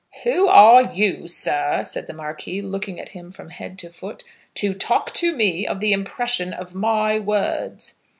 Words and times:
"Who 0.23 0.47
are 0.47 0.81
you, 0.91 1.27
sir," 1.27 1.83
said 1.83 2.07
the 2.07 2.13
Marquis, 2.15 2.59
looking 2.63 2.99
at 2.99 3.09
him 3.09 3.31
from 3.31 3.51
head 3.51 3.77
to 3.77 3.91
foot, 3.91 4.23
"to 4.55 4.73
talk 4.73 5.13
to 5.13 5.35
me 5.35 5.67
of 5.67 5.79
the 5.79 5.93
impression 5.93 6.53
of 6.53 6.73
my 6.73 7.19
words?" 7.19 7.99